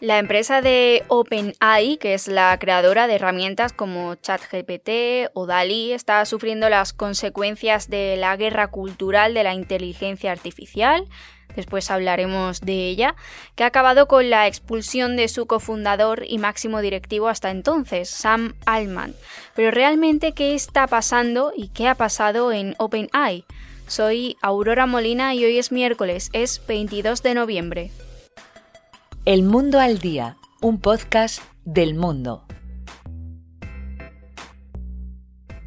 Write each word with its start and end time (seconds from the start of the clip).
La 0.00 0.18
empresa 0.18 0.62
de 0.62 1.02
OpenAI, 1.08 1.96
que 1.96 2.14
es 2.14 2.28
la 2.28 2.56
creadora 2.60 3.08
de 3.08 3.16
herramientas 3.16 3.72
como 3.72 4.14
ChatGPT 4.14 5.30
o 5.34 5.46
DALI, 5.46 5.92
está 5.92 6.24
sufriendo 6.24 6.68
las 6.68 6.92
consecuencias 6.92 7.90
de 7.90 8.16
la 8.16 8.36
guerra 8.36 8.68
cultural 8.68 9.34
de 9.34 9.42
la 9.42 9.54
inteligencia 9.54 10.30
artificial. 10.30 11.04
Después 11.56 11.90
hablaremos 11.90 12.60
de 12.60 12.86
ella, 12.86 13.16
que 13.56 13.64
ha 13.64 13.68
acabado 13.68 14.06
con 14.06 14.30
la 14.30 14.46
expulsión 14.46 15.16
de 15.16 15.26
su 15.26 15.46
cofundador 15.46 16.22
y 16.28 16.38
máximo 16.38 16.80
directivo 16.80 17.26
hasta 17.26 17.50
entonces, 17.50 18.08
Sam 18.08 18.54
Altman. 18.66 19.16
Pero 19.56 19.72
realmente, 19.72 20.30
¿qué 20.30 20.54
está 20.54 20.86
pasando 20.86 21.52
y 21.56 21.70
qué 21.70 21.88
ha 21.88 21.96
pasado 21.96 22.52
en 22.52 22.76
OpenAI? 22.78 23.44
Soy 23.88 24.36
Aurora 24.42 24.86
Molina 24.86 25.34
y 25.34 25.44
hoy 25.44 25.58
es 25.58 25.72
miércoles, 25.72 26.30
es 26.32 26.64
22 26.68 27.24
de 27.24 27.34
noviembre. 27.34 27.90
El 29.28 29.42
Mundo 29.42 29.78
al 29.78 29.98
Día, 29.98 30.38
un 30.62 30.80
podcast 30.80 31.42
del 31.66 31.94
mundo. 31.94 32.46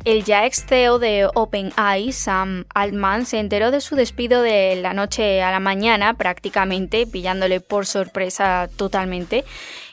El 0.03 0.23
ya 0.23 0.47
ex 0.47 0.65
CEO 0.65 0.97
de 0.97 1.29
OpenAI, 1.31 2.11
Sam 2.11 2.65
Altman, 2.73 3.27
se 3.27 3.37
enteró 3.37 3.69
de 3.69 3.81
su 3.81 3.95
despido 3.95 4.41
de 4.41 4.77
la 4.77 4.95
noche 4.95 5.43
a 5.43 5.51
la 5.51 5.59
mañana, 5.59 6.15
prácticamente, 6.15 7.05
pillándole 7.05 7.59
por 7.59 7.85
sorpresa 7.85 8.67
totalmente, 8.77 9.45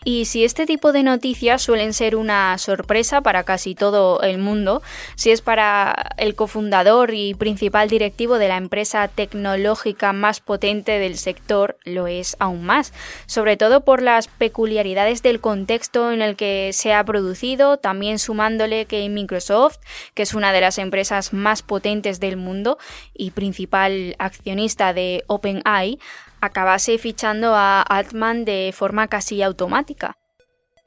y 0.05 0.25
si 0.27 0.45
este 0.45 0.66
tipo 0.66 0.93
de 0.93 1.02
noticias 1.02 1.62
suelen 1.62 1.93
ser 1.93 2.16
una 2.16 2.57
sorpresa 2.59 3.20
para 3.20 3.45
casi 3.45 3.75
todo 3.75 4.21
el 4.23 4.38
mundo, 4.38 4.83
si 5.16 5.30
es 5.30 5.43
para 5.43 6.12
el 6.16 6.34
cofundador 6.34 7.12
y 7.15 7.34
principal 7.34 7.88
directivo 7.88 8.38
de 8.38 8.48
la 8.48 8.57
empresa 8.57 9.09
tecnológica 9.09 10.12
más 10.12 10.41
potente 10.41 10.98
del 10.98 11.16
sector, 11.16 11.77
lo 11.84 12.07
es 12.07 12.37
aún 12.38 12.65
más, 12.65 12.93
sobre 13.27 13.57
todo 13.57 13.85
por 13.85 14.02
las 14.02 14.29
peculiaridades 14.29 15.23
del 15.23 15.40
contexto 15.40 16.12
en 16.12 16.23
el 16.23 16.37
que 16.37 16.71
se 16.73 16.95
ha 16.95 17.05
producido, 17.05 17.79
también 17.79 18.18
sumándole 18.18 18.87
que 18.87 19.09
Microsoft, 19.09 19.79
que 20.15 20.23
es 20.23 20.35
una 20.35 20.52
de 20.52 20.60
las 20.60 20.79
empresas 20.79 21.33
más 21.33 21.62
potentes 21.62 22.21
del 22.21 22.37
mundo 22.37 22.79
y 23.15 23.30
principal 23.30 24.16
accionista 24.18 24.93
de 24.93 25.24
OpenAI, 25.27 25.99
acabase 26.40 26.98
fichando 26.98 27.54
a 27.54 27.82
Altman 27.82 28.44
de 28.44 28.72
forma 28.74 29.08
casi 29.08 29.42
automática. 29.42 30.16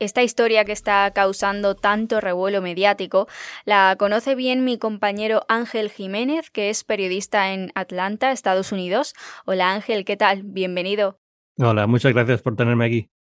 Esta 0.02 0.24
historia 0.24 0.66
que 0.66 0.72
está 0.72 1.12
causando 1.12 1.76
tanto 1.76 2.22
revuelo 2.22 2.60
mediático 2.60 3.28
la 3.66 3.96
conoce 4.00 4.34
bien 4.34 4.66
mi 4.66 4.80
compañero 4.80 5.44
Ángel 5.48 5.92
Jiménez, 5.92 6.50
que 6.50 6.72
es 6.72 6.84
periodista 6.84 7.54
en 7.54 7.72
Atlanta, 7.76 8.32
Estados 8.32 8.72
Unidos. 8.72 9.14
Hola 9.46 9.72
Ángel, 9.72 10.04
¿qué 10.04 10.18
tal? 10.18 10.42
Bienvenido. 10.42 11.20
Hola, 11.60 11.86
muchas 11.86 12.14
gracias 12.14 12.42
por 12.42 12.56
tenerme 12.56 12.86
aquí. 12.86 13.12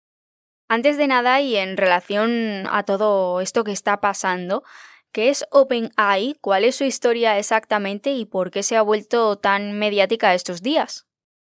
Antes 0.69 0.97
de 0.97 1.07
nada 1.07 1.43
y 1.43 1.57
en 1.57 1.77
relación 1.77 2.67
a 2.71 2.85
todo 2.85 3.43
esto 3.43 3.63
que 3.63 3.73
está 3.73 4.01
pasando, 4.01 4.63
¿qué 5.13 5.29
es 5.29 5.45
OpenAI? 5.51 6.39
¿Cuál 6.41 6.65
es 6.65 6.77
su 6.77 6.85
historia 6.85 7.39
exactamente 7.39 8.13
y 8.13 8.25
por 8.25 8.51
qué 8.51 8.63
se 8.63 8.77
ha 8.77 8.83
vuelto 8.83 9.37
tan 9.37 9.73
mediática 9.79 10.33
estos 10.33 10.63
días? 10.63 11.10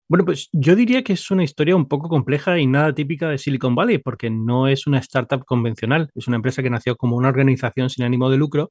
Bueno, 0.09 0.25
pues 0.25 0.49
yo 0.51 0.75
diría 0.75 1.03
que 1.03 1.13
es 1.13 1.31
una 1.31 1.43
historia 1.43 1.75
un 1.75 1.87
poco 1.87 2.09
compleja 2.09 2.59
y 2.59 2.67
nada 2.67 2.93
típica 2.93 3.29
de 3.29 3.37
Silicon 3.37 3.73
Valley, 3.73 3.99
porque 3.99 4.29
no 4.29 4.67
es 4.67 4.85
una 4.85 4.99
startup 4.99 5.45
convencional, 5.45 6.09
es 6.13 6.27
una 6.27 6.35
empresa 6.35 6.61
que 6.61 6.69
nació 6.69 6.95
como 6.97 7.15
una 7.15 7.29
organización 7.29 7.89
sin 7.89 8.05
ánimo 8.05 8.29
de 8.29 8.37
lucro 8.37 8.69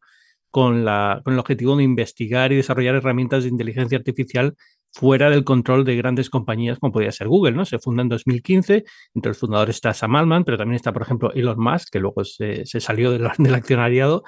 con, 0.51 0.85
la, 0.85 1.23
con 1.25 1.33
el 1.33 1.41
objetivo 1.41 1.75
de 1.77 1.85
investigar 1.85 2.53
y 2.53 2.57
desarrollar 2.57 2.95
herramientas 2.95 3.45
de 3.45 3.49
inteligencia 3.49 3.97
artificial 3.97 4.55
fuera 4.93 5.31
del 5.31 5.45
control 5.45 5.85
de 5.85 5.97
grandes 5.97 6.29
compañías 6.29 6.79
como 6.79 6.93
podría 6.93 7.11
ser 7.11 7.27
Google, 7.29 7.53
¿no? 7.53 7.65
Se 7.65 7.79
funda 7.79 8.03
en 8.03 8.11
2015, 8.11 8.85
entre 9.15 9.31
los 9.31 9.39
fundadores 9.39 9.77
está 9.77 9.95
Sam 9.95 10.15
Altman, 10.17 10.45
pero 10.45 10.59
también 10.59 10.77
está, 10.77 10.93
por 10.93 11.03
ejemplo, 11.03 11.33
Elon 11.33 11.59
Musk, 11.59 11.89
que 11.91 12.01
luego 12.01 12.23
se, 12.25 12.67
salió 12.67 13.11
del, 13.11 13.27
del 13.39 13.55
accionariado, 13.55 14.23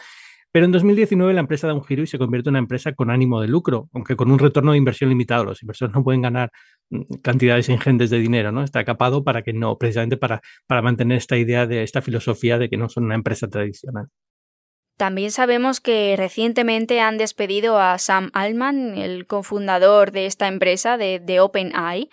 pero 0.54 0.66
en 0.66 0.70
2019 0.70 1.34
la 1.34 1.40
empresa 1.40 1.66
da 1.66 1.74
un 1.74 1.82
giro 1.82 2.04
y 2.04 2.06
se 2.06 2.16
convierte 2.16 2.48
en 2.48 2.52
una 2.52 2.60
empresa 2.60 2.92
con 2.92 3.10
ánimo 3.10 3.40
de 3.40 3.48
lucro, 3.48 3.88
aunque 3.92 4.14
con 4.14 4.30
un 4.30 4.38
retorno 4.38 4.70
de 4.70 4.78
inversión 4.78 5.10
limitado. 5.10 5.44
Los 5.44 5.60
inversores 5.64 5.92
no 5.92 6.04
pueden 6.04 6.22
ganar 6.22 6.52
mm, 6.90 7.14
cantidades 7.22 7.68
ingentes 7.68 8.08
de 8.08 8.20
dinero, 8.20 8.52
¿no? 8.52 8.62
Está 8.62 8.84
capado 8.84 9.24
para 9.24 9.42
que 9.42 9.52
no, 9.52 9.76
precisamente 9.78 10.16
para, 10.16 10.42
para 10.68 10.80
mantener 10.80 11.18
esta 11.18 11.36
idea 11.36 11.66
de 11.66 11.82
esta 11.82 12.02
filosofía 12.02 12.56
de 12.56 12.68
que 12.68 12.76
no 12.76 12.88
son 12.88 13.02
una 13.02 13.16
empresa 13.16 13.48
tradicional. 13.48 14.06
También 14.96 15.32
sabemos 15.32 15.80
que 15.80 16.14
recientemente 16.16 17.00
han 17.00 17.18
despedido 17.18 17.80
a 17.80 17.98
Sam 17.98 18.30
Altman, 18.32 18.96
el 18.96 19.26
cofundador 19.26 20.12
de 20.12 20.26
esta 20.26 20.46
empresa, 20.46 20.96
de, 20.96 21.18
de 21.18 21.40
OpenAI. 21.40 22.10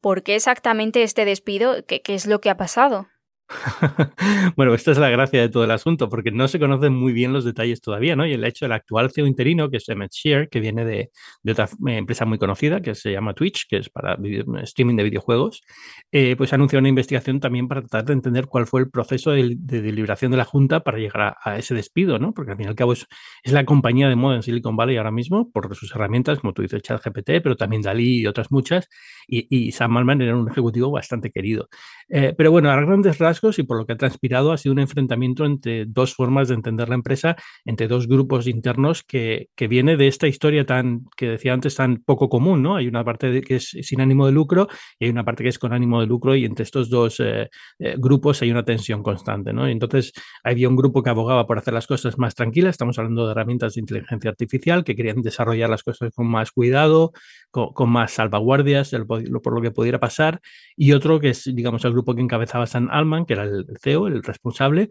¿Por 0.00 0.22
qué 0.22 0.36
exactamente 0.36 1.02
este 1.02 1.24
despido? 1.24 1.84
¿Qué, 1.84 2.00
¿Qué 2.00 2.14
es 2.14 2.28
lo 2.28 2.40
que 2.40 2.48
ha 2.48 2.56
pasado? 2.56 3.08
bueno, 4.56 4.74
esta 4.74 4.92
es 4.92 4.98
la 4.98 5.08
gracia 5.08 5.40
de 5.40 5.48
todo 5.48 5.64
el 5.64 5.70
asunto, 5.70 6.08
porque 6.08 6.30
no 6.30 6.48
se 6.48 6.58
conocen 6.58 6.94
muy 6.94 7.12
bien 7.12 7.32
los 7.32 7.44
detalles 7.44 7.80
todavía, 7.80 8.16
¿no? 8.16 8.26
Y 8.26 8.32
el 8.32 8.44
hecho 8.44 8.64
del 8.64 8.72
actual 8.72 9.10
CEO 9.10 9.26
interino, 9.26 9.70
que 9.70 9.78
es 9.78 9.88
Emmett 9.88 10.12
Shear, 10.12 10.48
que 10.48 10.60
viene 10.60 10.84
de, 10.84 11.10
otra 11.50 11.66
eh, 11.86 11.96
empresa 11.96 12.24
muy 12.24 12.38
conocida, 12.38 12.80
que 12.80 12.94
se 12.94 13.12
llama 13.12 13.34
Twitch, 13.34 13.66
que 13.68 13.78
es 13.78 13.90
para 13.90 14.18
streaming 14.62 14.96
de 14.96 15.02
videojuegos, 15.04 15.62
eh, 16.10 16.36
pues 16.36 16.52
anunció 16.52 16.78
una 16.78 16.88
investigación 16.88 17.40
también 17.40 17.68
para 17.68 17.80
tratar 17.80 18.04
de 18.04 18.12
entender 18.14 18.46
cuál 18.46 18.66
fue 18.66 18.80
el 18.80 18.90
proceso 18.90 19.32
de, 19.32 19.56
deliberación 19.58 20.30
de 20.30 20.36
la 20.36 20.44
Junta 20.44 20.80
para 20.80 20.98
llegar 20.98 21.36
a, 21.42 21.58
ese 21.58 21.74
despido, 21.74 22.18
¿no? 22.18 22.32
Porque 22.32 22.52
al 22.52 22.56
fin 22.56 22.66
y 22.66 22.68
al 22.68 22.74
cabo 22.74 22.92
es, 22.92 23.06
la 23.44 23.64
compañía 23.64 24.08
de 24.08 24.16
moda 24.16 24.36
en 24.36 24.42
Silicon 24.42 24.76
Valley 24.76 24.96
ahora 24.96 25.10
mismo, 25.10 25.50
por 25.50 25.74
sus 25.76 25.94
herramientas, 25.94 26.40
como 26.40 26.52
tú 26.52 26.62
dices, 26.62 26.82
ChatGPT, 26.82 27.42
pero 27.42 27.56
también 27.56 27.82
Dalí 27.82 28.20
y 28.20 28.26
otras 28.26 28.50
muchas, 28.50 28.88
y, 29.26 29.72
Sam 29.72 29.96
Altman 29.96 30.20
era 30.20 30.36
un 30.36 30.50
ejecutivo 30.50 30.90
bastante 30.90 31.30
querido. 31.30 31.68
Eh, 32.08 32.34
pero 32.36 32.50
bueno, 32.50 32.70
a 32.70 32.80
grandes 32.80 33.18
rasgos, 33.18 33.41
y 33.58 33.62
por 33.64 33.76
lo 33.76 33.86
que 33.86 33.94
ha 33.94 33.96
transpirado 33.96 34.52
ha 34.52 34.58
sido 34.58 34.72
un 34.72 34.78
enfrentamiento 34.78 35.44
entre 35.44 35.84
dos 35.86 36.14
formas 36.14 36.48
de 36.48 36.54
entender 36.54 36.88
la 36.88 36.94
empresa, 36.94 37.36
entre 37.64 37.88
dos 37.88 38.06
grupos 38.06 38.46
internos 38.46 39.02
que, 39.02 39.48
que 39.56 39.66
viene 39.66 39.96
de 39.96 40.06
esta 40.06 40.28
historia 40.28 40.64
tan, 40.64 41.06
que 41.16 41.28
decía 41.28 41.52
antes, 41.52 41.74
tan 41.74 41.96
poco 42.04 42.28
común, 42.28 42.62
¿no? 42.62 42.76
Hay 42.76 42.86
una 42.86 43.04
parte 43.04 43.40
que 43.42 43.56
es 43.56 43.76
sin 43.82 44.00
ánimo 44.00 44.26
de 44.26 44.32
lucro 44.32 44.68
y 44.98 45.06
hay 45.06 45.10
una 45.10 45.24
parte 45.24 45.42
que 45.42 45.48
es 45.48 45.58
con 45.58 45.72
ánimo 45.72 46.00
de 46.00 46.06
lucro 46.06 46.36
y 46.36 46.44
entre 46.44 46.62
estos 46.62 46.88
dos 46.88 47.18
eh, 47.20 47.50
eh, 47.78 47.96
grupos 47.98 48.42
hay 48.42 48.50
una 48.50 48.64
tensión 48.64 49.02
constante, 49.02 49.52
¿no? 49.52 49.66
entonces 49.66 50.12
había 50.44 50.68
un 50.68 50.76
grupo 50.76 51.02
que 51.02 51.10
abogaba 51.10 51.46
por 51.46 51.58
hacer 51.58 51.74
las 51.74 51.86
cosas 51.86 52.18
más 52.18 52.34
tranquilas, 52.34 52.70
estamos 52.70 52.98
hablando 52.98 53.26
de 53.26 53.32
herramientas 53.32 53.74
de 53.74 53.80
inteligencia 53.80 54.30
artificial 54.30 54.84
que 54.84 54.94
querían 54.94 55.22
desarrollar 55.22 55.68
las 55.70 55.82
cosas 55.82 56.10
con 56.14 56.26
más 56.28 56.52
cuidado, 56.52 57.12
con, 57.50 57.90
más 57.90 58.12
salvaguardias 58.12 58.94
por 59.06 59.54
lo 59.54 59.60
que 59.60 59.70
pudiera 59.70 60.00
pasar, 60.00 60.40
y 60.76 60.92
otro 60.92 61.20
que 61.20 61.30
es, 61.30 61.44
digamos, 61.54 61.84
el 61.84 61.92
grupo 61.92 62.14
que 62.14 62.22
encabezaba 62.22 62.66
San 62.66 62.88
Alman, 62.90 63.26
que 63.26 63.31
era 63.32 63.44
el 63.44 63.66
CEO, 63.80 64.06
el 64.06 64.22
responsable, 64.22 64.90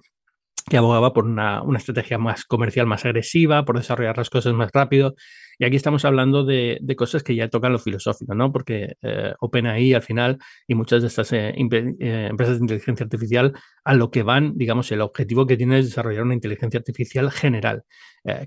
que 0.70 0.78
abogaba 0.78 1.14
por 1.14 1.26
una, 1.26 1.62
una, 1.64 1.80
estrategia 1.80 2.18
más 2.18 2.46
comercial, 2.46 2.86
más 2.86 3.06
agresiva, 3.06 3.66
por 3.66 3.78
desarrollar 3.78 4.18
las 4.18 4.30
cosas 4.30 4.54
más 4.54 4.72
rápido. 4.74 5.16
Y 5.60 5.66
aquí 5.66 5.76
estamos 5.76 6.06
hablando 6.06 6.44
de, 6.44 6.80
de 6.82 6.96
cosas 6.96 7.24
que 7.24 7.36
ya 7.36 7.50
tocan 7.50 7.74
lo 7.74 7.80
filosófico, 7.80 8.34
¿no? 8.34 8.52
Porque 8.52 8.96
eh, 9.02 9.34
OpenAI 9.40 9.94
al 9.94 10.02
final 10.02 10.38
y 10.68 10.76
muchas 10.76 11.02
de 11.02 11.08
estas 11.08 11.32
eh, 11.34 11.54
eh, 11.56 12.28
empresas 12.30 12.58
de 12.58 12.64
inteligencia 12.64 13.04
artificial 13.04 13.54
a 13.84 13.94
lo 13.94 14.12
que 14.12 14.24
van, 14.24 14.58
digamos, 14.58 14.92
el 14.92 15.02
objetivo 15.02 15.46
que 15.46 15.58
tienen 15.58 15.80
es 15.80 15.86
desarrollar 15.86 16.24
una 16.24 16.34
inteligencia 16.34 16.80
artificial 16.80 17.32
general, 17.32 17.84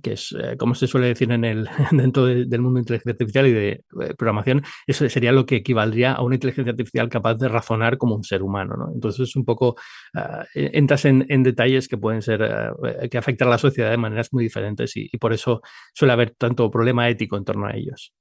que 0.02 0.12
es, 0.12 0.32
como 0.56 0.76
se 0.76 0.86
suele 0.86 1.08
decir 1.08 1.32
en 1.32 1.44
el, 1.44 1.68
dentro 1.90 2.26
del 2.26 2.60
mundo 2.60 2.76
de 2.76 2.82
inteligencia 2.82 3.12
artificial 3.12 3.46
y 3.48 3.52
de 3.52 3.84
programación, 4.16 4.62
eso 4.86 5.08
sería 5.08 5.32
lo 5.32 5.46
que 5.46 5.56
equivaldría 5.56 6.12
a 6.12 6.22
una 6.22 6.36
inteligencia 6.36 6.70
artificial 6.70 7.08
capaz 7.08 7.34
de 7.34 7.48
razonar 7.48 7.98
como 7.98 8.14
un 8.14 8.22
ser 8.22 8.44
humano, 8.44 8.76
¿no? 8.76 8.92
Entonces, 8.94 9.34
un 9.34 9.44
poco 9.44 9.74
entras 10.54 11.04
en, 11.06 11.26
en, 11.28 11.42
detalles 11.42 11.88
que 11.88 11.98
pueden 11.98 12.22
ser, 12.22 12.72
que 13.10 13.18
afectan 13.18 13.48
a 13.48 13.52
la 13.52 13.58
sociedad 13.58 13.90
de 13.90 13.96
maneras 13.96 14.32
muy 14.32 14.44
diferentes 14.44 14.96
y, 14.96 15.08
y 15.12 15.18
por 15.18 15.32
eso 15.32 15.60
suele 15.92 16.12
haber 16.12 16.30
tanto 16.30 16.70
problema 16.70 16.93
ético 17.02 17.36
en 17.36 17.44
torno 17.44 17.66
a 17.66 17.74
ellos. 17.74 18.12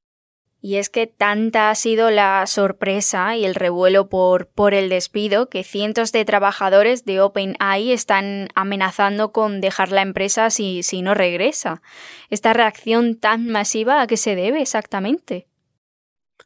Y 0.65 0.77
es 0.77 0.89
que 0.89 1.07
tanta 1.07 1.69
ha 1.69 1.75
sido 1.75 2.09
la 2.09 2.47
sorpresa 2.47 3.35
y 3.35 3.43
el 3.43 3.53
revuelo 3.53 4.07
por, 4.07 4.47
por 4.47 4.73
el 4.73 4.87
despido 4.87 5.49
que 5.49 5.65
cientos 5.65 6.13
de 6.13 6.23
trabajadores 6.23 7.03
de 7.03 7.19
OpenAI 7.19 7.91
están 7.91 8.47
amenazando 8.55 9.33
con 9.33 9.59
dejar 9.59 9.91
la 9.91 10.01
empresa 10.01 10.49
si, 10.49 10.81
si 10.81 11.01
no 11.01 11.15
regresa. 11.15 11.81
¿Esta 12.29 12.53
reacción 12.53 13.15
tan 13.15 13.47
masiva 13.47 14.01
a 14.01 14.07
qué 14.07 14.15
se 14.15 14.35
debe 14.35 14.61
exactamente? 14.61 15.47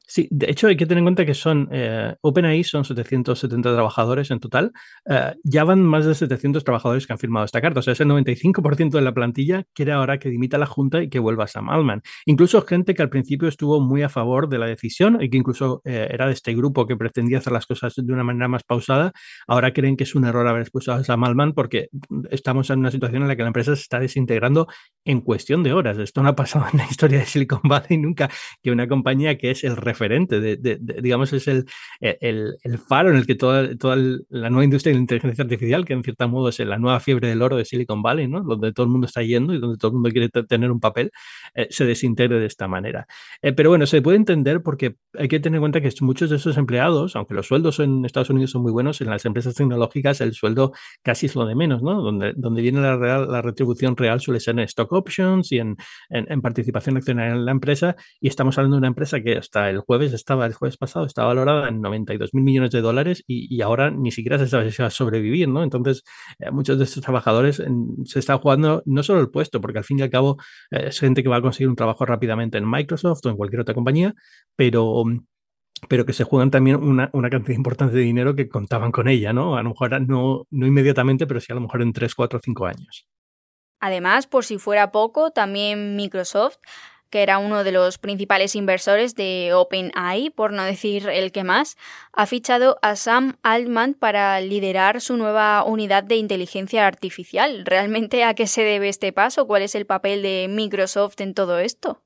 Sí, 0.10 0.30
de 0.32 0.50
hecho 0.50 0.68
hay 0.68 0.78
que 0.78 0.86
tener 0.86 1.00
en 1.00 1.06
cuenta 1.06 1.26
que 1.26 1.34
son, 1.34 1.68
eh, 1.70 2.16
OpenAI 2.22 2.64
son 2.64 2.86
770 2.86 3.74
trabajadores 3.74 4.32
en 4.32 4.40
total, 4.40 4.72
eh, 5.10 5.34
ya 5.44 5.66
van 5.66 5.84
más 5.84 6.06
de 6.06 6.16
700 6.16 6.64
trabajadores 6.64 7.06
que 7.06 7.12
han 7.12 7.20
firmado 7.20 7.46
esta 7.46 7.60
carta, 7.60 7.82
o 7.82 7.84
sea, 7.84 7.92
es 7.92 8.00
el 8.00 8.08
95% 8.08 8.98
de 8.98 9.04
la 9.04 9.14
plantilla 9.14 9.66
quiere 9.74 9.92
ahora 9.92 10.18
que 10.18 10.30
dimita 10.30 10.58
la 10.58 10.66
Junta 10.66 11.04
y 11.04 11.10
que 11.10 11.20
vuelva 11.20 11.46
Sam 11.48 11.70
Altman. 11.70 12.02
Incluso 12.26 12.62
gente 12.62 12.94
que 12.94 13.02
al 13.02 13.10
principio 13.10 13.50
estuvo 13.50 13.82
muy 13.82 14.02
a 14.02 14.08
favor 14.08 14.48
de 14.48 14.60
la 14.60 14.68
decisión 14.68 15.22
y 15.22 15.30
que 15.30 15.38
incluso 15.38 15.82
eh, 15.84 16.08
era 16.10 16.28
de 16.28 16.34
este 16.34 16.56
grupo 16.56 16.88
que 16.88 16.96
pretendía 16.96 17.40
hacer 17.40 17.52
las 17.52 17.66
cosas 17.66 17.94
de 17.98 18.14
una 18.14 18.24
manera 18.24 18.48
más 18.48 18.64
pausada, 18.64 19.12
ahora 19.46 19.74
creen 19.74 19.98
que 19.98 20.06
es 20.06 20.16
un 20.16 20.24
error 20.24 20.48
haber 20.48 20.62
expulsado 20.62 21.02
a 21.02 21.04
Sam 21.04 21.26
Altman 21.26 21.52
porque 21.52 21.90
estamos 22.32 22.70
en 22.70 22.80
una 22.80 22.92
situación 22.92 23.24
en 23.24 23.28
la 23.28 23.36
que 23.36 23.42
la 23.42 23.50
empresa 23.50 23.76
se 23.76 23.82
está 23.82 24.00
desintegrando 24.00 24.68
en 25.04 25.20
cuestión 25.20 25.64
de 25.64 25.74
horas. 25.74 25.98
Esto 25.98 26.24
no 26.24 26.30
ha 26.30 26.36
pasado 26.36 26.66
en 26.72 26.78
la 26.78 26.86
historia 26.90 27.20
de 27.20 27.26
Silicon 27.26 27.62
Valley 27.64 27.98
nunca, 27.98 28.30
que 28.64 28.72
una 28.72 28.88
compañía 28.88 29.38
que 29.38 29.52
es 29.52 29.64
el 29.64 29.76
referente, 29.98 30.40
de, 30.40 30.80
digamos, 31.02 31.34
es 31.34 31.48
el, 31.48 31.66
el, 32.00 32.58
el, 32.64 32.78
faro 32.78 33.10
en 33.10 33.18
el 33.18 33.26
que 33.26 33.36
toda, 33.36 33.68
la 34.30 34.50
nueva 34.50 34.64
industria 34.64 34.92
de 34.92 34.98
la 34.98 35.02
inteligencia 35.02 35.44
artificial, 35.44 35.86
que 35.86 35.94
en 35.94 36.04
cierto 36.04 36.28
modo 36.30 36.50
es 36.50 36.60
la 36.60 36.78
nueva 36.78 37.00
fiebre 37.00 37.28
del 37.28 37.42
oro 37.42 37.58
de 37.58 37.66
Silicon 37.66 38.02
Valley, 38.02 38.28
¿no? 38.28 38.42
donde 38.42 38.72
todo 38.74 38.86
el 38.86 38.92
mundo 38.92 39.08
está 39.08 39.24
yendo 39.24 39.54
y 39.54 39.60
donde 39.60 39.78
todo 39.78 39.90
el 39.90 39.94
mundo 39.96 40.10
quiere 40.12 40.30
tener 40.30 40.72
un 40.72 40.80
papel, 40.80 41.12
eh, 41.56 41.68
se 41.70 41.86
desintegre 41.86 42.40
de 42.40 42.46
esta 42.46 42.68
manera. 42.68 43.08
Eh, 43.42 43.54
pero 43.54 43.70
bueno, 43.70 43.86
se 43.86 44.02
puede 44.02 44.18
entender 44.18 44.62
porque 44.62 44.96
hay 45.18 45.28
que 45.28 45.40
tener 45.40 45.58
en 45.58 45.62
cuenta 45.62 45.82
que 45.82 45.92
muchos 46.02 46.30
de 46.30 46.36
esos 46.36 46.58
empleados, 46.58 47.16
aunque 47.16 47.34
los 47.34 47.48
sueldos 47.48 47.80
en 47.80 48.06
Estados 48.06 48.30
Unidos 48.30 48.52
son 48.52 48.62
muy 48.62 48.72
buenos, 48.72 49.02
en 49.02 49.10
las 49.10 49.26
empresas 49.26 49.56
tecnológicas 49.56 50.22
el 50.22 50.34
sueldo 50.34 50.74
casi 51.02 51.26
es 51.26 51.36
lo 51.36 51.46
de 51.46 51.56
menos, 51.56 51.82
¿no? 51.82 52.02
Donde, 52.02 52.34
donde 52.36 52.62
viene 52.62 52.82
la, 52.82 52.96
real, 52.98 53.32
la 53.32 53.42
retribución 53.42 53.96
real 53.96 54.20
suele 54.22 54.40
ser 54.40 54.54
en 54.54 54.60
stock 54.62 54.92
options 54.92 55.52
y 55.52 55.60
en, 55.60 55.76
en, 56.10 56.42
participación 56.42 56.98
accionaria 56.98 57.34
en 57.34 57.46
la 57.46 57.52
empresa. 57.52 57.96
Y 58.20 58.28
estamos 58.28 58.58
hablando 58.58 58.76
de 58.76 58.80
una 58.80 58.88
empresa 58.88 59.22
que 59.22 59.38
hasta 59.38 59.70
el 59.70 59.80
jueves 59.88 60.14
estaba, 60.14 60.46
el 60.46 60.54
jueves 60.54 60.78
pasado, 60.78 61.06
estaba 61.06 61.30
valorada 61.30 61.70
en 61.70 61.82
92 61.82 62.34
mil 62.34 62.44
millones 62.44 62.72
de 62.72 62.82
dólares 62.82 63.24
y, 63.26 63.62
ahora 63.62 63.90
ni 63.90 64.12
siquiera 64.12 64.38
se 64.38 64.48
sabe 64.48 64.72
si 64.72 64.82
va 64.82 64.90
a 64.90 64.92
sobrevivir, 64.92 65.48
¿no? 65.48 65.64
Entonces, 65.64 66.04
eh, 66.40 66.52
muchos 66.52 66.78
de 66.78 66.84
estos 66.84 67.02
trabajadores 67.02 67.64
se 68.06 68.20
están 68.20 68.38
jugando 68.40 68.84
no 68.86 69.02
solo 69.02 69.22
el 69.22 69.30
puesto, 69.32 69.62
porque 69.62 69.80
al 69.80 69.86
fin 69.86 70.00
y 70.00 70.02
al 70.04 70.10
cabo 70.10 70.38
eh, 70.72 70.88
es 70.88 71.00
gente 71.00 71.24
que 71.24 71.30
va 71.30 71.38
a 71.38 71.42
conseguir 71.42 71.70
un 71.70 71.76
trabajo 71.76 72.06
rápidamente 72.06 72.58
en 72.58 72.70
Microsoft 72.70 73.26
o 73.26 73.30
en 73.30 73.38
cualquier 73.38 73.62
otra 73.62 73.74
compañía, 73.74 74.14
pero 74.56 75.04
pero 75.90 76.06
que 76.08 76.14
se 76.14 76.24
juegan 76.24 76.50
también 76.50 76.78
una, 76.78 77.12
una, 77.14 77.30
cantidad 77.30 77.56
importante 77.56 77.96
de 77.96 78.02
dinero 78.02 78.36
que 78.36 78.50
contaban 78.50 78.92
con 78.92 79.08
ella, 79.08 79.32
¿no? 79.32 79.58
A 79.58 79.62
lo 79.62 79.70
mejor 79.70 80.02
no, 80.02 80.48
no 80.50 80.66
inmediatamente, 80.66 81.28
pero 81.28 81.40
sí 81.40 81.52
a 81.52 81.56
lo 81.56 81.62
mejor 81.62 81.84
en 81.84 81.94
3, 81.94 82.16
4, 82.16 82.40
5 82.44 82.66
años. 82.66 83.08
Además, 83.80 84.26
por 84.26 84.44
si 84.44 84.58
fuera 84.58 84.92
poco, 84.92 85.30
también 85.32 85.96
Microsoft 85.96 86.58
que 87.10 87.24
era 87.24 87.38
uno 87.38 87.64
de 87.64 87.72
los 87.72 87.98
principales 87.98 88.56
inversores 88.56 89.16
de 89.16 89.52
OpenAI, 89.54 90.30
por 90.30 90.54
no 90.54 90.64
decir 90.64 91.08
el 91.10 91.32
que 91.32 91.44
más, 91.44 91.78
ha 92.14 92.26
fichado 92.26 92.78
a 92.82 92.96
Sam 92.96 93.38
Altman 93.44 93.94
para 93.94 94.40
liderar 94.42 95.02
su 95.02 95.18
nueva 95.18 95.64
unidad 95.64 96.04
de 96.04 96.18
inteligencia 96.18 96.88
artificial. 96.88 97.64
¿Realmente 97.66 98.24
a 98.24 98.34
qué 98.34 98.48
se 98.48 98.64
debe 98.64 98.90
este 98.90 99.14
paso? 99.14 99.48
¿Cuál 99.48 99.62
es 99.62 99.76
el 99.76 99.86
papel 99.86 100.22
de 100.22 100.48
Microsoft 100.50 101.22
en 101.22 101.34
todo 101.34 101.60
esto? 101.60 102.02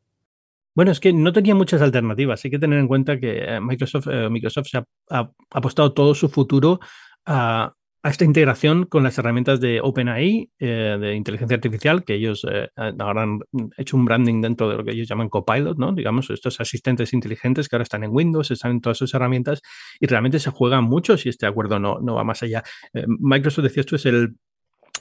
Bueno, 0.73 0.91
es 0.91 0.99
que 0.99 1.11
no 1.11 1.33
tenía 1.33 1.53
muchas 1.53 1.81
alternativas. 1.81 2.43
Hay 2.45 2.51
que 2.51 2.59
tener 2.59 2.79
en 2.79 2.87
cuenta 2.87 3.19
que 3.19 3.43
eh, 3.43 3.59
Microsoft, 3.59 4.07
eh, 4.09 4.29
Microsoft 4.29 4.67
se 4.67 4.77
ha, 5.09 5.31
apostado 5.49 5.93
todo 5.93 6.15
su 6.15 6.29
futuro 6.29 6.79
a, 7.25 7.73
esta 8.03 8.25
integración 8.25 8.85
con 8.85 9.03
las 9.03 9.17
herramientas 9.17 9.59
de 9.59 9.79
OpenAI, 9.81 10.51
eh, 10.59 10.97
de 10.99 11.15
inteligencia 11.15 11.55
artificial, 11.55 12.03
que 12.03 12.15
ellos 12.15 12.45
ahora 12.99 13.23
han 13.23 13.39
hecho 13.77 13.97
un 13.97 14.05
branding 14.05 14.41
dentro 14.41 14.69
de 14.69 14.77
lo 14.77 14.83
que 14.83 14.91
ellos 14.91 15.07
llaman 15.07 15.29
Copilot, 15.29 15.77
¿no? 15.77 15.93
Digamos, 15.93 16.29
estos 16.29 16.59
asistentes 16.59 17.13
inteligentes 17.13 17.69
que 17.69 17.75
ahora 17.75 17.83
están 17.83 18.03
en 18.03 18.11
Windows, 18.11 18.51
están 18.51 18.71
en 18.71 18.81
todas 18.81 18.97
sus 18.97 19.13
herramientas 19.13 19.61
y 19.99 20.07
realmente 20.07 20.39
se 20.39 20.49
juegan 20.51 20.83
mucho 20.83 21.17
si 21.17 21.29
este 21.29 21.45
acuerdo 21.45 21.79
no, 21.79 21.99
no 21.99 22.15
va 22.15 22.23
más 22.23 22.41
allá. 22.43 22.63
Microsoft, 23.19 23.65
decía 23.65 23.81
esto, 23.81 23.95
es 23.95 24.05
el 24.05 24.35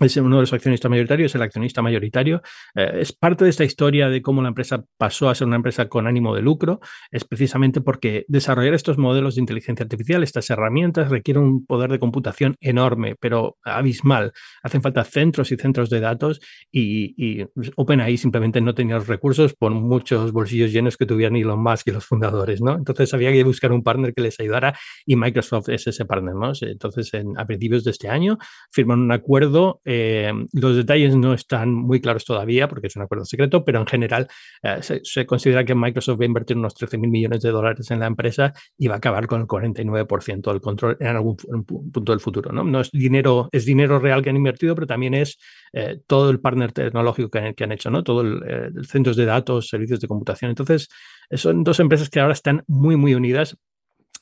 es 0.01 0.17
uno 0.17 0.37
de 0.37 0.43
los 0.43 0.53
accionistas 0.53 0.91
mayoritarios, 0.91 1.33
es 1.33 1.35
el 1.35 1.43
accionista 1.43 1.83
mayoritario. 1.83 2.43
Eh, 2.75 2.99
es 3.01 3.13
parte 3.13 3.45
de 3.45 3.51
esta 3.51 3.65
historia 3.65 4.09
de 4.09 4.23
cómo 4.23 4.43
la 4.43 4.49
empresa 4.49 4.85
pasó 4.99 5.29
a 5.29 5.35
ser 5.35 5.47
una 5.47 5.57
empresa 5.57 5.89
con 5.89 6.07
ánimo 6.07 6.35
de 6.35 6.43
lucro. 6.43 6.81
Es 7.11 7.25
precisamente 7.25 7.81
porque 7.81 8.25
desarrollar 8.29 8.75
estos 8.75 8.99
modelos 8.99 9.35
de 9.35 9.43
inteligencia 9.43 9.85
artificial, 9.85 10.23
estas 10.23 10.51
herramientas, 10.51 11.11
requiere 11.11 11.41
un 11.41 11.67
poder 11.67 11.91
de 11.91 11.99
computación 11.99 12.57
enorme, 12.61 13.17
pero 13.21 13.57
abismal. 13.63 14.33
Hacen 14.63 14.83
falta 14.83 15.05
centros 15.05 15.53
y 15.53 15.57
centros 15.57 15.91
de 15.91 16.01
datos 16.01 16.41
y, 16.71 17.15
y 17.17 17.47
OpenAI 17.77 18.17
simplemente 18.17 18.61
no 18.61 18.75
tenía 18.75 18.97
los 18.97 19.07
recursos 19.07 19.55
por 19.55 19.73
muchos 19.73 20.33
bolsillos 20.33 20.73
llenos 20.73 20.97
que 20.97 21.07
tuvieran 21.07 21.37
Elon 21.37 21.63
Musk 21.63 21.89
y 21.89 21.91
los 21.93 22.05
fundadores. 22.05 22.61
¿no? 22.61 22.75
Entonces 22.75 23.13
había 23.15 23.33
que 23.33 23.45
buscar 23.45 23.73
un 23.73 23.83
partner 23.83 24.15
que 24.15 24.23
les 24.23 24.39
ayudara 24.41 24.79
y 25.07 25.17
Microsoft 25.17 25.69
es 25.69 25.87
ese 25.87 26.05
partner. 26.05 26.35
¿no? 26.35 26.53
Entonces, 26.61 27.13
en, 27.15 27.39
a 27.39 27.47
principios 27.47 27.85
de 27.85 27.91
este 27.91 28.09
año 28.09 28.39
firman 28.71 29.01
un 29.01 29.13
acuerdo 29.13 29.81
eh, 29.93 30.33
los 30.53 30.77
detalles 30.77 31.17
no 31.17 31.35
están 31.35 31.75
muy 31.75 32.01
claros 32.01 32.25
todavía 32.25 32.69
porque 32.69 32.87
es 32.87 32.95
un 32.95 33.03
acuerdo 33.03 33.25
secreto, 33.25 33.65
pero 33.65 33.81
en 33.81 33.89
general 33.89 34.29
eh, 34.63 34.79
se, 35.03 35.27
considera 35.27 35.65
que 35.65 35.75
Microsoft 35.75 36.21
va 36.21 36.23
a 36.23 36.27
invertir 36.27 36.57
unos 36.57 36.77
13 36.77 36.97
mil 36.97 37.11
millones 37.11 37.43
de 37.43 37.51
dólares 37.51 37.91
en 37.91 37.99
la 37.99 38.07
empresa 38.07 38.53
y 38.79 38.87
va 38.87 38.95
a 38.95 38.99
acabar 38.99 39.27
con 39.27 39.41
el 39.41 39.49
49% 39.49 40.53
del 40.53 40.61
control 40.61 40.97
en 41.01 41.09
algún 41.09 41.35
punto 41.35 42.13
del 42.13 42.21
futuro. 42.21 42.53
¿no? 42.53 42.81
es, 42.81 42.93
dinero, 42.93 43.49
es 43.51 43.65
dinero 43.65 43.99
real 43.99 44.23
que 44.23 44.31
han 44.31 44.37
invertido, 44.37 44.77
pero 44.77 44.87
también 44.87 45.13
es 45.15 45.41
eh, 45.73 45.99
todo 46.07 46.31
el 46.31 46.39
partner 46.39 46.71
tecnológico 46.71 47.29
que 47.29 47.53
que 47.57 47.65
han 47.65 47.73
hecho, 47.73 47.91
¿no? 47.91 48.05
todo 48.05 48.21
el, 48.21 48.87
centros 48.87 49.17
de 49.17 49.25
datos, 49.25 49.67
servicios 49.67 49.99
de 49.99 50.07
computación. 50.07 50.51
Entonces, 50.51 50.89
son 51.33 51.65
dos 51.65 51.81
empresas 51.81 52.09
que 52.09 52.21
ahora 52.21 52.35
están 52.35 52.63
muy, 52.69 52.95
muy 52.95 53.15
unidas. 53.15 53.57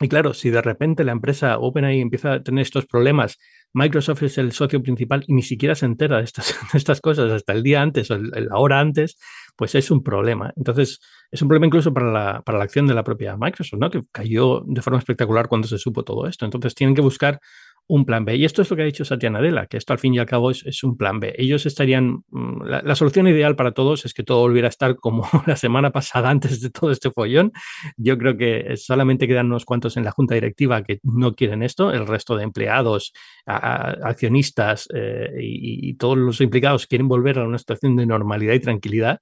Y 0.01 0.09
claro, 0.09 0.33
si 0.33 0.51
de 0.51 0.63
repente 0.63 1.05
la 1.05 1.13
empresa 1.13 1.59
OpenAI 1.59 2.01
empieza 2.01 2.35
a 2.35 2.43
tener 2.43 2.63
estos 2.63 2.87
problemas 2.87 3.39
Microsoft 3.75 4.23
es 4.23 4.39
el 4.39 4.53
socio 4.53 4.83
principal 4.83 5.25
y 5.27 5.35
ni 5.35 5.43
siquiera 5.43 5.75
se 5.75 5.87
entera 5.87 6.19
de 6.19 6.25
estas, 6.25 6.55
estas 6.75 7.01
cosas 7.01 7.31
hasta 7.31 7.53
el 7.53 7.63
día 7.63 7.83
antes 7.83 8.11
o 8.11 8.19
la 8.19 8.57
hora 8.57 8.81
antes, 8.81 9.19
pues 9.57 9.75
es 9.75 9.91
un 9.91 10.03
problema. 10.03 10.53
Entonces, 10.57 11.01
es 11.31 11.43
un 11.43 11.49
problema 11.49 11.67
incluso 11.67 11.93
para 11.93 12.11
la, 12.11 12.43
para 12.43 12.59
la 12.59 12.65
acción 12.65 12.87
de 12.87 12.95
la 12.95 13.05
propia 13.05 13.37
Microsoft, 13.37 13.79
¿no? 13.79 13.91
que 13.91 14.03
cayó 14.11 14.63
de 14.67 14.83
forma 14.83 14.99
espectacular 14.99 15.49
cuando 15.49 15.69
se 15.69 15.79
supo 15.79 16.05
todo 16.05 16.27
esto. 16.27 16.45
Entonces, 16.45 16.75
tienen 16.75 16.95
que 16.95 17.03
buscar 17.03 17.41
un 17.89 18.05
plan 18.05 18.25
B. 18.25 18.37
Y 18.37 18.45
esto 18.45 18.63
es 18.63 18.71
lo 18.71 18.77
que 18.77 18.83
ha 18.83 18.87
dicho 18.87 19.05
Satya 19.05 19.31
Nadella, 19.31 19.67
que 19.67 19.79
esto 19.79 19.95
al 19.95 19.99
fin 19.99 20.15
y 20.15 20.19
al 20.19 20.27
cabo 20.27 20.51
es, 20.51 20.85
un 20.85 20.97
plan 20.97 21.19
B. 21.21 21.35
Ellos 21.39 21.65
estarían, 21.67 22.23
mm, 22.31 22.63
la, 22.65 22.95
solución 22.95 23.27
ideal 23.27 23.57
para 23.57 23.73
todos 23.73 24.05
es 24.05 24.13
que 24.13 24.23
todo 24.23 24.41
volviera 24.41 24.69
a 24.69 24.71
estar 24.71 24.97
como 24.97 25.27
la 25.47 25.57
semana 25.57 25.91
pasada 25.91 26.29
antes 26.31 26.61
de 26.61 26.71
todo 26.71 26.93
este 26.93 27.11
follón. 27.11 27.53
Yo 27.97 28.19
creo 28.19 28.37
que 28.37 28.77
solamente 28.77 29.27
quedan 29.27 29.47
unos 29.47 29.65
cuantos 29.65 29.97
en 29.97 30.05
la 30.05 30.11
junta 30.11 30.35
directiva 30.35 30.83
que 30.83 31.01
no 31.03 31.35
quieren 31.35 31.63
esto, 31.63 31.91
el 31.91 32.07
resto 32.07 32.37
de 32.37 32.45
empleados, 32.45 33.13
accionistas 33.47 34.89
eh, 34.95 35.31
y, 35.41 35.89
y 35.89 35.95
todos 35.95 36.19
los 36.19 36.41
implicados 36.43 36.87
quieren 36.87 37.09
volver 37.09 37.39
a 37.39 37.47
una 37.47 37.59
situación 37.59 37.97
de 37.97 38.07
normalidad 38.07 38.53
y 38.53 38.61
tranquilidad. 38.61 39.21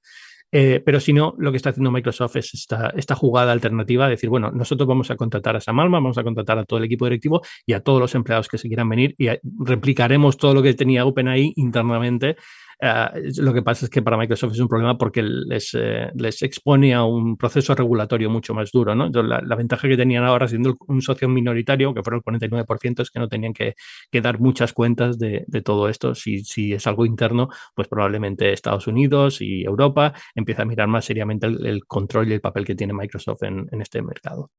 Eh, 0.53 0.81
pero 0.85 1.01
si 1.01 1.13
no, 1.13 1.35
lo 1.39 1.51
que 1.51 1.57
está 1.57 1.71
haciendo 1.71 1.91
Microsoft 1.91 2.37
es 2.37 2.55
esta, 2.55 2.91
esta 2.97 3.15
jugada 3.15 3.53
alternativa 3.53 4.05
de 4.05 4.13
decir, 4.13 4.31
bueno, 4.31 4.51
nosotros 4.53 4.87
vamos 4.87 5.11
a 5.11 5.17
contratar 5.17 5.57
a 5.57 5.61
Samalma, 5.61 5.99
vamos 5.99 6.19
a 6.19 6.23
contratar 6.23 6.59
a 6.59 6.65
todo 6.65 6.79
el 6.79 6.85
equipo 6.85 7.05
directivo 7.07 7.43
y 7.67 7.73
a 7.73 7.81
todos 7.81 8.01
los 8.01 8.15
empleados 8.15 8.49
que 8.49 8.59
se 8.59 8.69
quieran 8.69 8.89
venir 8.89 9.15
y 9.19 9.29
replicaremos 9.59 10.37
todo 10.37 10.55
lo 10.55 10.63
que 10.63 10.75
tenía 10.75 11.05
OpenAI 11.05 11.53
internamente 11.57 12.37
eh, 12.79 13.33
lo 13.39 13.55
que 13.55 13.63
pasa 13.63 13.87
es 13.87 13.91
que 13.91 14.03
para 14.03 14.19
Microsoft 14.19 14.53
es 14.53 14.61
un 14.61 14.69
problema 14.69 14.99
porque 14.99 15.23
les, 15.23 15.75
eh, 15.75 16.11
les 16.15 16.43
expone 16.43 16.95
a 16.95 17.05
un 17.05 17.37
proceso 17.37 17.75
regulatorio 17.75 18.29
mucho 18.29 18.55
más 18.55 18.71
duro. 18.71 18.95
¿no? 18.95 19.09
la, 19.09 19.57
ventaja 19.57 19.89
que 19.89 19.97
tenían 19.97 20.25
ahora 20.25 20.47
siendo 20.49 20.77
un 20.87 21.01
socio 21.01 21.29
minoritario, 21.29 21.95
que 21.95 22.03
fueron 22.03 22.23
el 22.27 22.41
49%, 22.41 23.03
es 23.03 23.11
que 23.11 23.19
no 23.19 23.29
tenían 23.29 23.53
que, 23.53 23.75
dar 24.21 24.41
muchas 24.41 24.73
cuentas 24.73 25.19
de, 25.19 25.45
todo 25.65 25.89
esto. 25.89 26.15
Si, 26.15 26.45
si, 26.45 26.73
es 26.75 26.87
algo 26.87 27.07
interno, 27.07 27.49
pues 27.75 27.89
probablemente 27.89 28.53
Estados 28.53 28.87
Unidos 28.87 29.41
y 29.41 29.63
Europa 29.65 30.13
empieza 30.35 30.63
a 30.63 30.65
mirar 30.67 30.89
más 30.89 31.05
seriamente 31.05 31.47
el, 31.47 31.85
control 31.87 32.29
y 32.29 32.35
el 32.35 32.41
papel 32.41 32.65
que 32.65 32.75
tiene 32.75 32.93
Microsoft 32.93 33.43
en 33.43 33.81
este 33.81 34.03
mercado. 34.03 34.51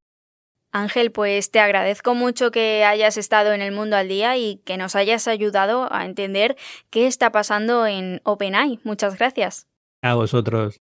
Ángel, 0.72 1.12
pues 1.12 1.52
te 1.52 1.60
agradezco 1.60 2.14
mucho 2.14 2.52
que 2.52 2.84
hayas 2.84 3.18
estado 3.18 3.54
en 3.54 3.62
el 3.62 3.72
mundo 3.72 3.96
al 3.96 4.08
día 4.08 4.38
y 4.38 4.58
que 4.66 4.78
nos 4.78 4.96
hayas 4.96 5.28
ayudado 5.28 5.92
a 5.92 6.06
entender 6.06 6.56
qué 6.90 7.08
está 7.08 7.32
pasando 7.32 7.86
en 7.86 8.22
OpenAI. 8.24 8.80
Muchas 8.84 9.18
gracias. 9.18 9.68
A 10.02 10.14
vosotros. 10.16 10.80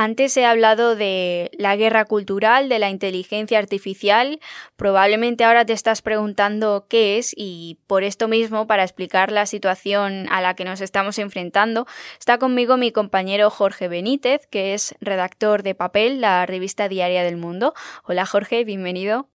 Antes 0.00 0.36
he 0.36 0.44
hablado 0.44 0.94
de 0.94 1.50
la 1.58 1.74
guerra 1.74 2.04
cultural, 2.04 2.68
de 2.68 2.78
la 2.78 2.88
inteligencia 2.88 3.58
artificial. 3.58 4.38
Probablemente 4.76 5.42
ahora 5.42 5.66
te 5.66 5.72
estás 5.72 6.02
preguntando 6.02 6.86
qué 6.88 7.18
es 7.18 7.32
y 7.36 7.80
por 7.88 8.04
esto 8.04 8.28
mismo, 8.28 8.68
para 8.68 8.84
explicar 8.84 9.32
la 9.32 9.44
situación 9.44 10.28
a 10.30 10.40
la 10.40 10.54
que 10.54 10.64
nos 10.64 10.80
estamos 10.82 11.18
enfrentando, 11.18 11.88
está 12.16 12.38
conmigo 12.38 12.76
mi 12.76 12.92
compañero 12.92 13.50
Jorge 13.50 13.88
Benítez, 13.88 14.46
que 14.46 14.72
es 14.72 14.94
redactor 15.00 15.64
de 15.64 15.74
Papel, 15.74 16.20
la 16.20 16.46
revista 16.46 16.88
diaria 16.88 17.24
del 17.24 17.36
mundo. 17.36 17.74
Hola 18.04 18.24
Jorge, 18.24 18.62
bienvenido. 18.62 19.28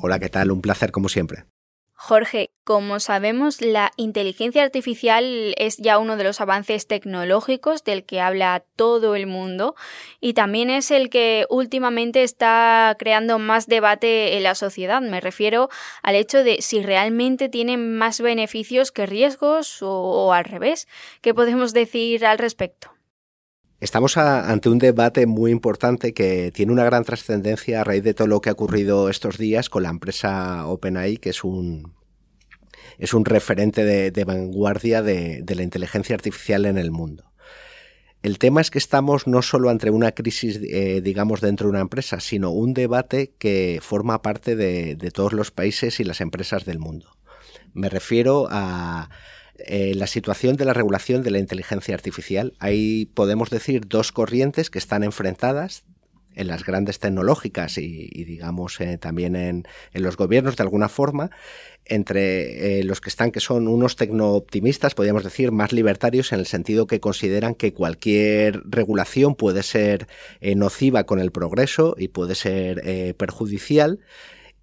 Hola, 0.00 0.20
¿qué 0.20 0.28
tal? 0.28 0.52
Un 0.52 0.60
placer 0.60 0.92
como 0.92 1.08
siempre. 1.08 1.46
Jorge, 2.02 2.50
como 2.64 2.98
sabemos, 2.98 3.60
la 3.60 3.92
inteligencia 3.98 4.62
artificial 4.62 5.54
es 5.58 5.76
ya 5.76 5.98
uno 5.98 6.16
de 6.16 6.24
los 6.24 6.40
avances 6.40 6.86
tecnológicos 6.86 7.84
del 7.84 8.06
que 8.06 8.22
habla 8.22 8.64
todo 8.74 9.14
el 9.14 9.26
mundo 9.26 9.74
y 10.18 10.32
también 10.32 10.70
es 10.70 10.90
el 10.90 11.10
que 11.10 11.44
últimamente 11.50 12.22
está 12.22 12.96
creando 12.98 13.38
más 13.38 13.66
debate 13.66 14.38
en 14.38 14.44
la 14.44 14.54
sociedad. 14.54 15.02
Me 15.02 15.20
refiero 15.20 15.68
al 16.02 16.14
hecho 16.14 16.42
de 16.42 16.62
si 16.62 16.82
realmente 16.82 17.50
tiene 17.50 17.76
más 17.76 18.22
beneficios 18.22 18.92
que 18.92 19.04
riesgos 19.04 19.82
o, 19.82 20.32
al 20.32 20.46
revés. 20.46 20.88
¿Qué 21.20 21.34
podemos 21.34 21.74
decir 21.74 22.24
al 22.24 22.38
respecto? 22.38 22.94
Estamos 23.80 24.18
ante 24.18 24.68
un 24.68 24.78
debate 24.78 25.24
muy 25.24 25.50
importante 25.50 26.12
que 26.12 26.52
tiene 26.52 26.70
una 26.70 26.84
gran 26.84 27.02
trascendencia 27.02 27.80
a 27.80 27.84
raíz 27.84 28.04
de 28.04 28.12
todo 28.12 28.28
lo 28.28 28.42
que 28.42 28.50
ha 28.50 28.52
ocurrido 28.52 29.08
estos 29.08 29.38
días 29.38 29.70
con 29.70 29.84
la 29.84 29.88
empresa 29.88 30.66
OpenAI, 30.66 31.16
que 31.16 31.30
es 31.30 31.44
un, 31.44 31.94
es 32.98 33.14
un 33.14 33.24
referente 33.24 33.82
de, 33.82 34.24
vanguardia 34.24 35.00
de, 35.00 35.42
la 35.46 35.62
inteligencia 35.62 36.14
artificial 36.14 36.66
en 36.66 36.76
el 36.76 36.90
mundo. 36.90 37.32
El 38.22 38.38
tema 38.38 38.60
es 38.60 38.70
que 38.70 38.76
estamos 38.76 39.26
no 39.26 39.40
solo 39.40 39.70
ante 39.70 39.88
una 39.88 40.12
crisis, 40.12 40.60
eh, 40.62 41.00
digamos, 41.02 41.40
dentro 41.40 41.66
de 41.66 41.70
una 41.70 41.80
empresa, 41.80 42.20
sino 42.20 42.50
un 42.50 42.74
debate 42.74 43.32
que 43.38 43.78
forma 43.80 44.20
parte 44.20 44.56
de, 44.56 44.94
todos 45.14 45.32
los 45.32 45.50
países 45.52 46.00
y 46.00 46.04
las 46.04 46.20
empresas 46.20 46.66
del 46.66 46.80
mundo. 46.80 47.16
Me 47.72 47.88
refiero 47.88 48.46
a 48.50 49.08
eh, 49.66 49.94
la 49.94 50.06
situación 50.06 50.56
de 50.56 50.64
la 50.64 50.72
regulación 50.72 51.22
de 51.22 51.30
la 51.30 51.38
inteligencia 51.38 51.94
artificial. 51.94 52.54
Ahí 52.58 53.06
podemos 53.14 53.50
decir 53.50 53.86
dos 53.86 54.12
corrientes 54.12 54.70
que 54.70 54.78
están 54.78 55.02
enfrentadas 55.02 55.84
en 56.34 56.46
las 56.46 56.64
grandes 56.64 56.98
tecnológicas 56.98 57.78
y, 57.78 58.08
digamos 58.24 58.80
eh, 58.80 58.98
también 58.98 59.36
en, 59.36 59.66
los 59.92 60.16
gobiernos 60.16 60.56
de 60.56 60.62
alguna 60.62 60.88
forma, 60.88 61.30
entre 61.84 62.80
eh, 62.80 62.84
los 62.84 63.00
que 63.00 63.08
están 63.08 63.32
que 63.32 63.40
son 63.40 63.68
unos 63.68 63.96
tecno-optimistas, 63.96 64.94
podríamos 64.94 65.24
decir, 65.24 65.50
más 65.50 65.72
libertarios 65.72 66.32
en 66.32 66.40
el 66.40 66.46
sentido 66.46 66.86
que 66.86 67.00
consideran 67.00 67.54
que 67.54 67.72
cualquier 67.72 68.62
regulación 68.64 69.34
puede 69.34 69.62
ser 69.62 70.06
eh, 70.40 70.54
nociva 70.54 71.04
con 71.04 71.20
el 71.20 71.32
progreso 71.32 71.94
y 71.98 72.08
puede 72.08 72.34
ser 72.34 73.14
perjudicial 73.16 74.00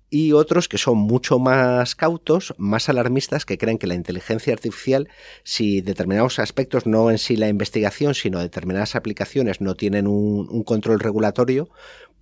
y 0.09 0.31
otros 0.31 0.69
que 0.69 0.77
son 0.77 0.97
mucho 0.97 1.39
más 1.39 1.95
cautos, 1.95 2.53
más 2.57 2.89
alarmistas, 2.89 3.45
que 3.45 3.57
creen 3.57 3.77
que 3.77 3.87
la 3.87 3.95
inteligencia 3.95 4.53
artificial, 4.53 5.09
si 5.43 5.81
determinados 5.81 6.39
aspectos, 6.39 6.85
no 6.85 7.11
en 7.11 7.17
sí 7.17 7.35
la 7.35 7.49
investigación, 7.49 8.13
sino 8.13 8.39
determinadas 8.39 8.95
aplicaciones 8.95 9.59
no 9.59 9.75
tienen 9.75 10.07
un, 10.07 10.47
un 10.49 10.63
control 10.63 10.99
regulatorio, 10.99 11.69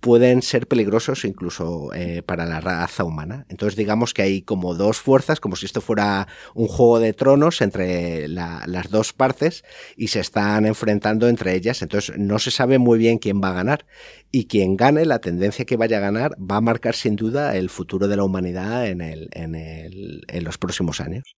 pueden 0.00 0.42
ser 0.42 0.66
peligrosos 0.66 1.24
incluso 1.24 1.92
eh, 1.94 2.22
para 2.22 2.46
la 2.46 2.60
raza 2.60 3.04
humana. 3.04 3.46
Entonces 3.48 3.76
digamos 3.76 4.14
que 4.14 4.22
hay 4.22 4.42
como 4.42 4.74
dos 4.74 4.98
fuerzas, 4.98 5.40
como 5.40 5.56
si 5.56 5.66
esto 5.66 5.80
fuera 5.80 6.28
un 6.54 6.68
juego 6.68 7.00
de 7.00 7.12
tronos 7.12 7.60
entre 7.60 8.28
las 8.28 8.90
dos 8.90 9.12
partes 9.12 9.64
y 9.96 10.08
se 10.08 10.20
están 10.20 10.66
enfrentando 10.66 11.28
entre 11.28 11.54
ellas. 11.54 11.82
Entonces 11.82 12.16
no 12.18 12.38
se 12.38 12.50
sabe 12.50 12.78
muy 12.78 12.98
bien 12.98 13.18
quién 13.18 13.40
va 13.42 13.50
a 13.50 13.54
ganar 13.54 13.86
y 14.30 14.46
quien 14.46 14.76
gane, 14.76 15.06
la 15.06 15.20
tendencia 15.20 15.64
que 15.64 15.76
vaya 15.76 15.98
a 15.98 16.00
ganar, 16.00 16.32
va 16.38 16.56
a 16.56 16.60
marcar 16.60 16.94
sin 16.94 17.16
duda 17.16 17.56
el 17.56 17.70
futuro 17.70 18.08
de 18.08 18.16
la 18.16 18.24
humanidad 18.24 18.86
en, 18.86 19.00
el, 19.00 19.28
en, 19.32 20.44
los 20.44 20.58
próximos 20.58 21.00
años. 21.00 21.36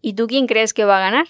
¿Y 0.00 0.14
tú 0.14 0.26
quién 0.26 0.46
crees 0.46 0.74
que 0.74 0.84
va 0.84 0.98
a 0.98 1.00
ganar? 1.00 1.26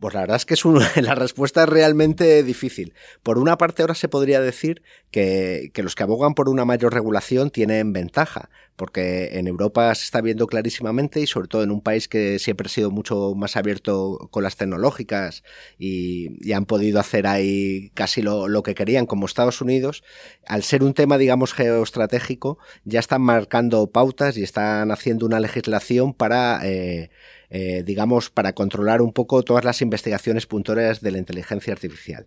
Pues 0.00 0.14
la 0.14 0.20
verdad 0.20 0.36
es 0.36 0.46
que 0.46 0.54
es 0.54 0.64
la 1.02 1.14
respuesta 1.16 1.64
es 1.64 1.68
realmente 1.68 2.44
difícil. 2.44 2.94
Por 3.24 3.36
una 3.36 3.58
parte, 3.58 3.82
ahora 3.82 3.96
se 3.96 4.08
podría 4.08 4.40
decir 4.40 4.82
que, 5.10 5.72
los 5.74 5.96
que 5.96 6.04
abogan 6.04 6.34
por 6.34 6.48
una 6.48 6.64
mayor 6.64 6.94
regulación 6.94 7.50
tienen 7.50 7.92
ventaja, 7.92 8.48
porque 8.76 9.38
en 9.38 9.48
Europa 9.48 9.92
se 9.96 10.04
está 10.04 10.20
viendo 10.20 10.46
clarísimamente 10.46 11.20
y 11.20 11.26
sobre 11.26 11.48
todo 11.48 11.64
en 11.64 11.72
un 11.72 11.80
país 11.80 12.06
que 12.06 12.38
siempre 12.38 12.66
ha 12.66 12.70
sido 12.70 12.92
mucho 12.92 13.34
más 13.34 13.56
abierto 13.56 14.28
con 14.30 14.44
las 14.44 14.56
tecnológicas 14.56 15.42
y, 15.78 16.52
han 16.52 16.64
podido 16.64 17.00
hacer 17.00 17.26
ahí 17.26 17.90
casi 17.94 18.22
lo, 18.22 18.62
que 18.62 18.74
querían 18.74 19.06
como 19.06 19.26
Estados 19.26 19.60
Unidos, 19.60 20.04
al 20.46 20.62
ser 20.62 20.82
un 20.84 20.94
tema, 20.94 21.18
digamos, 21.18 21.52
geoestratégico, 21.52 22.58
ya 22.84 23.00
están 23.00 23.22
marcando 23.22 23.90
pautas 23.90 24.36
y 24.36 24.44
están 24.44 24.92
haciendo 24.92 25.26
una 25.26 25.40
legislación 25.40 26.14
para... 26.14 26.60
Eh, 26.64 27.10
eh, 27.50 27.82
digamos, 27.84 28.30
para 28.30 28.52
controlar 28.52 29.00
un 29.00 29.12
poco 29.12 29.42
todas 29.42 29.64
las 29.64 29.80
investigaciones 29.80 30.46
puntuales 30.46 31.00
de 31.00 31.10
la 31.10 31.18
inteligencia 31.18 31.72
artificial. 31.72 32.26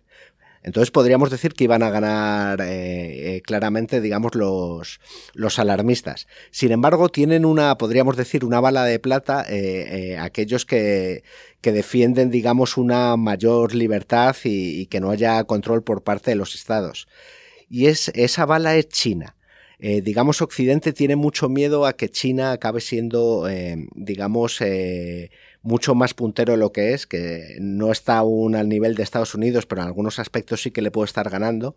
Entonces 0.64 0.92
podríamos 0.92 1.30
decir 1.30 1.54
que 1.54 1.64
iban 1.64 1.82
a 1.82 1.90
ganar 1.90 2.60
eh, 2.60 3.36
eh, 3.36 3.42
claramente, 3.42 4.00
digamos, 4.00 4.34
los, 4.36 5.00
los 5.34 5.58
alarmistas. 5.58 6.28
Sin 6.52 6.70
embargo, 6.70 7.08
tienen 7.08 7.44
una, 7.44 7.76
podríamos 7.78 8.16
decir, 8.16 8.44
una 8.44 8.60
bala 8.60 8.84
de 8.84 9.00
plata 9.00 9.44
aquellos 10.20 10.64
que, 10.64 11.24
que, 11.60 11.72
defienden, 11.72 12.30
digamos, 12.30 12.76
una 12.76 13.16
mayor 13.16 13.74
libertad 13.74 14.36
y, 14.44 14.80
y, 14.80 14.86
que 14.86 15.00
no 15.00 15.10
haya 15.10 15.42
control 15.44 15.82
por 15.82 16.04
parte 16.04 16.30
de 16.30 16.36
los 16.36 16.54
estados. 16.54 17.08
Y 17.68 17.86
es, 17.86 18.08
esa 18.14 18.46
bala 18.46 18.76
es 18.76 18.88
China. 18.88 19.34
Eh, 19.84 20.00
digamos, 20.00 20.40
Occidente 20.42 20.92
tiene 20.92 21.16
mucho 21.16 21.48
miedo 21.48 21.86
a 21.86 21.94
que 21.94 22.08
China 22.08 22.52
acabe 22.52 22.80
siendo, 22.80 23.48
eh, 23.48 23.88
digamos, 23.96 24.60
eh, 24.60 25.32
mucho 25.60 25.96
más 25.96 26.14
puntero 26.14 26.52
de 26.52 26.58
lo 26.58 26.70
que 26.70 26.94
es, 26.94 27.08
que 27.08 27.56
no 27.60 27.90
está 27.90 28.18
aún 28.18 28.54
al 28.54 28.68
nivel 28.68 28.94
de 28.94 29.02
Estados 29.02 29.34
Unidos, 29.34 29.66
pero 29.66 29.82
en 29.82 29.88
algunos 29.88 30.20
aspectos 30.20 30.62
sí 30.62 30.70
que 30.70 30.82
le 30.82 30.92
puede 30.92 31.06
estar 31.06 31.28
ganando 31.28 31.76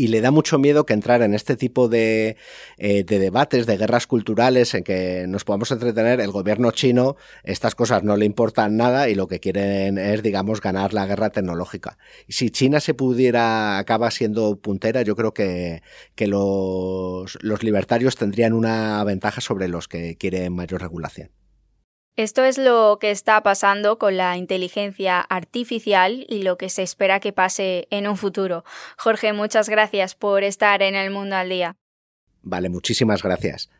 y 0.00 0.08
le 0.08 0.22
da 0.22 0.30
mucho 0.30 0.58
miedo 0.58 0.86
que 0.86 0.94
entrar 0.94 1.20
en 1.20 1.34
este 1.34 1.56
tipo 1.56 1.86
de, 1.88 2.38
eh, 2.78 3.04
de, 3.04 3.18
debates, 3.18 3.66
de 3.66 3.76
guerras 3.76 4.06
culturales 4.06 4.72
en 4.72 4.82
que 4.82 5.26
nos 5.28 5.44
podamos 5.44 5.70
entretener. 5.72 6.20
El 6.20 6.30
gobierno 6.30 6.70
chino, 6.70 7.16
estas 7.44 7.74
cosas 7.74 8.02
no 8.02 8.16
le 8.16 8.24
importan 8.24 8.78
nada 8.78 9.10
y 9.10 9.14
lo 9.14 9.28
que 9.28 9.40
quieren 9.40 9.98
es, 9.98 10.22
digamos, 10.22 10.62
ganar 10.62 10.94
la 10.94 11.04
guerra 11.04 11.28
tecnológica. 11.28 11.98
Y 12.26 12.32
si 12.32 12.48
China 12.48 12.80
se 12.80 12.94
pudiera, 12.94 13.76
acaba 13.76 14.10
siendo 14.10 14.56
puntera, 14.56 15.02
yo 15.02 15.14
creo 15.16 15.34
que, 15.34 15.82
que 16.14 16.26
los, 16.26 17.36
los 17.42 17.62
libertarios 17.62 18.16
tendrían 18.16 18.54
una 18.54 19.04
ventaja 19.04 19.42
sobre 19.42 19.68
los 19.68 19.86
que 19.86 20.16
quieren 20.16 20.54
mayor 20.54 20.80
regulación. 20.80 21.28
Esto 22.16 22.44
es 22.44 22.58
lo 22.58 22.98
que 23.00 23.10
está 23.10 23.42
pasando 23.42 23.98
con 23.98 24.16
la 24.16 24.36
inteligencia 24.36 25.20
artificial 25.20 26.26
y 26.28 26.42
lo 26.42 26.58
que 26.58 26.68
se 26.68 26.82
espera 26.82 27.20
que 27.20 27.32
pase 27.32 27.86
en 27.90 28.06
un 28.06 28.16
futuro. 28.16 28.64
Jorge, 28.98 29.32
muchas 29.32 29.68
gracias 29.68 30.14
por 30.14 30.42
estar 30.42 30.82
en 30.82 30.94
el 30.94 31.10
mundo 31.10 31.36
al 31.36 31.48
día. 31.48 31.76
Vale, 32.42 32.68
muchísimas 32.68 33.22
gracias. 33.22 33.70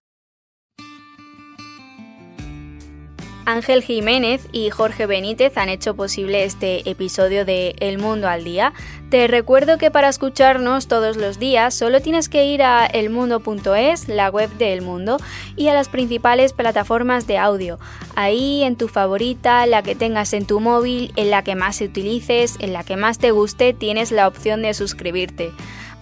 Ángel 3.47 3.83
Jiménez 3.83 4.47
y 4.53 4.71
Jorge 4.71 5.07
Benítez 5.07 5.57
han 5.57 5.69
hecho 5.69 5.95
posible 5.95 6.45
este 6.45 6.89
episodio 6.89 7.45
de 7.45 7.75
El 7.81 7.99
Mundo 7.99 8.29
al 8.29 8.45
Día. 8.45 8.73
Te 9.11 9.27
recuerdo 9.27 9.79
que 9.79 9.91
para 9.91 10.09
escucharnos 10.09 10.87
todos 10.87 11.17
los 11.17 11.39
días 11.39 11.75
solo 11.75 12.01
tienes 12.01 12.29
que 12.29 12.47
ir 12.47 12.63
a 12.63 12.87
elmundo.es, 12.87 14.09
la 14.09 14.31
web 14.31 14.51
de 14.59 14.73
El 14.73 14.83
Mundo, 14.83 15.17
y 15.57 15.69
a 15.69 15.75
las 15.75 15.89
principales 15.89 16.53
plataformas 16.53 17.27
de 17.27 17.39
audio. 17.39 17.79
Ahí 18.15 18.63
en 18.63 18.77
tu 18.77 18.89
favorita, 18.89 19.67
la 19.67 19.83
que 19.83 19.95
tengas 19.95 20.33
en 20.33 20.47
tu 20.47 20.61
móvil, 20.61 21.13
en 21.17 21.31
la 21.31 21.43
que 21.43 21.57
más 21.57 21.81
utilices, 21.81 22.57
en 22.61 22.73
la 22.73 22.85
que 22.85 22.97
más 22.97 23.19
te 23.19 23.33
guste, 23.33 23.73
tienes 23.73 24.13
la 24.13 24.29
opción 24.29 24.63
de 24.63 24.75
suscribirte. 24.75 25.53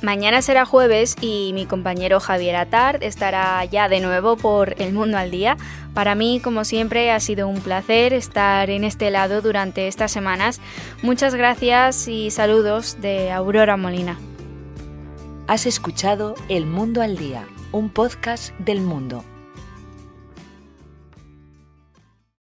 Mañana 0.01 0.43
será 0.43 0.65
jueves 0.65 1.17
y 1.21 1.51
mi 1.55 1.67
compañero 1.67 2.21
Javier 2.21 2.55
Atard 2.55 3.03
estará 3.03 3.65
ya 3.65 3.89
de 3.89 4.01
nuevo 4.01 4.37
por 4.37 4.81
El 4.81 4.93
Mundo 4.93 5.19
al 5.19 5.33
Día. 5.33 5.57
Para 5.93 6.15
mí, 6.15 6.41
como 6.43 6.65
siempre, 6.65 7.11
ha 7.11 7.19
sido 7.19 7.49
un 7.49 7.61
placer 7.61 8.13
estar 8.13 8.71
en 8.71 8.85
este 8.85 9.11
lado 9.11 9.43
durante 9.43 9.89
estas 9.89 10.13
semanas. 10.13 10.61
Muchas 11.03 11.35
gracias 11.35 12.07
y 12.07 12.31
saludos 12.31 12.99
de 13.01 13.33
Aurora 13.33 13.77
Molina. 13.77 14.19
Has 15.49 15.67
escuchado 15.67 16.37
El 16.49 16.67
Mundo 16.67 17.03
al 17.03 17.17
Día, 17.17 17.49
un 17.73 17.91
podcast 17.91 18.57
del 18.61 18.81
mundo 18.81 19.25